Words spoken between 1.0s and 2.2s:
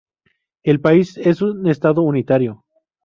es un estado